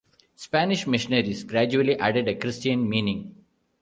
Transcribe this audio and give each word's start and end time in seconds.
Spanish 0.33 0.87
missionaries 0.87 1.43
gradually 1.43 1.95
added 1.99 2.27
a 2.27 2.33
Christian 2.33 2.89
meaning. 2.89 3.35